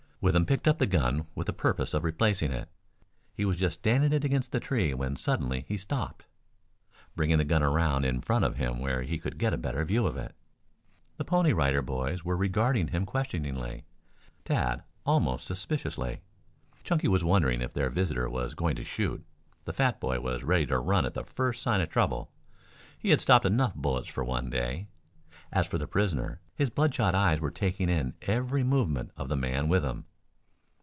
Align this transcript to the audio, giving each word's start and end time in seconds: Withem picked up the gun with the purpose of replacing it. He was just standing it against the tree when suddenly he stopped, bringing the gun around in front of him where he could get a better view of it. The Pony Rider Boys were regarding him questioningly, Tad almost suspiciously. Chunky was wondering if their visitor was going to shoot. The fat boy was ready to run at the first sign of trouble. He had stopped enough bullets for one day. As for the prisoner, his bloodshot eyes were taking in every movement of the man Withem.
Withem 0.23 0.45
picked 0.45 0.67
up 0.67 0.77
the 0.77 0.85
gun 0.85 1.25
with 1.33 1.47
the 1.47 1.51
purpose 1.51 1.95
of 1.95 2.03
replacing 2.03 2.51
it. 2.51 2.69
He 3.33 3.43
was 3.43 3.57
just 3.57 3.79
standing 3.79 4.13
it 4.13 4.23
against 4.23 4.51
the 4.51 4.59
tree 4.59 4.93
when 4.93 5.15
suddenly 5.15 5.65
he 5.67 5.77
stopped, 5.77 6.27
bringing 7.15 7.39
the 7.39 7.43
gun 7.43 7.63
around 7.63 8.05
in 8.05 8.21
front 8.21 8.45
of 8.45 8.57
him 8.57 8.77
where 8.77 9.01
he 9.01 9.17
could 9.17 9.39
get 9.39 9.51
a 9.51 9.57
better 9.57 9.83
view 9.83 10.05
of 10.05 10.17
it. 10.17 10.35
The 11.17 11.25
Pony 11.25 11.53
Rider 11.53 11.81
Boys 11.81 12.23
were 12.23 12.37
regarding 12.37 12.89
him 12.89 13.03
questioningly, 13.03 13.83
Tad 14.45 14.83
almost 15.07 15.43
suspiciously. 15.47 16.21
Chunky 16.83 17.07
was 17.07 17.23
wondering 17.23 17.63
if 17.63 17.73
their 17.73 17.89
visitor 17.89 18.29
was 18.29 18.53
going 18.53 18.75
to 18.75 18.83
shoot. 18.83 19.25
The 19.65 19.73
fat 19.73 19.99
boy 19.99 20.19
was 20.19 20.43
ready 20.43 20.67
to 20.67 20.77
run 20.77 21.03
at 21.07 21.15
the 21.15 21.23
first 21.25 21.63
sign 21.63 21.81
of 21.81 21.89
trouble. 21.89 22.31
He 22.99 23.09
had 23.09 23.21
stopped 23.21 23.47
enough 23.47 23.73
bullets 23.73 24.07
for 24.07 24.23
one 24.23 24.51
day. 24.51 24.85
As 25.51 25.65
for 25.65 25.79
the 25.79 25.87
prisoner, 25.87 26.41
his 26.53 26.69
bloodshot 26.69 27.15
eyes 27.15 27.39
were 27.39 27.49
taking 27.49 27.89
in 27.89 28.13
every 28.21 28.63
movement 28.63 29.09
of 29.17 29.27
the 29.27 29.35
man 29.35 29.67
Withem. 29.67 30.05